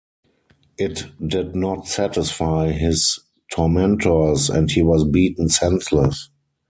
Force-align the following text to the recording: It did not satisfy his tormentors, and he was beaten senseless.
It 0.79 1.05
did 1.23 1.55
not 1.55 1.85
satisfy 1.87 2.71
his 2.71 3.19
tormentors, 3.53 4.49
and 4.49 4.71
he 4.71 4.81
was 4.81 5.03
beaten 5.07 5.47
senseless. 5.47 6.31